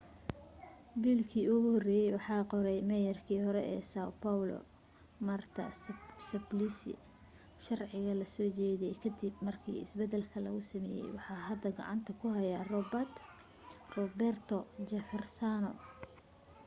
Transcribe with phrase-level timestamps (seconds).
[1.01, 4.57] biilkii ugu horeye waxaa qoray meyarkii hore sao paulo
[5.27, 5.63] marta
[6.27, 6.93] suplicy
[7.65, 12.59] sharciga lasoo jeediye kadib markii isbadalka lagu sameye waxaa hadda gacanta ku haya
[13.95, 14.57] roberto
[14.89, 15.63] jefferson